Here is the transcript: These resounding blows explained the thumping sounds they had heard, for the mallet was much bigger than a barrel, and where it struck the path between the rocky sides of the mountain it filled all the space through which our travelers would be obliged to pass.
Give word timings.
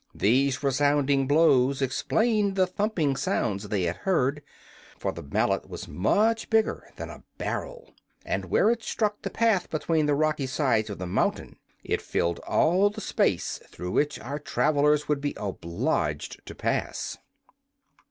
These 0.15 0.63
resounding 0.63 1.27
blows 1.27 1.79
explained 1.79 2.55
the 2.55 2.65
thumping 2.65 3.15
sounds 3.15 3.69
they 3.69 3.83
had 3.83 3.97
heard, 3.97 4.41
for 4.97 5.11
the 5.11 5.21
mallet 5.21 5.69
was 5.69 5.87
much 5.87 6.49
bigger 6.49 6.89
than 6.95 7.11
a 7.11 7.21
barrel, 7.37 7.93
and 8.25 8.45
where 8.45 8.71
it 8.71 8.81
struck 8.81 9.21
the 9.21 9.29
path 9.29 9.69
between 9.69 10.07
the 10.07 10.15
rocky 10.15 10.47
sides 10.47 10.89
of 10.89 10.97
the 10.97 11.05
mountain 11.05 11.57
it 11.83 12.01
filled 12.01 12.39
all 12.47 12.89
the 12.89 12.99
space 12.99 13.59
through 13.67 13.91
which 13.91 14.17
our 14.19 14.39
travelers 14.39 15.07
would 15.07 15.21
be 15.21 15.35
obliged 15.37 16.43
to 16.47 16.55
pass. 16.55 17.19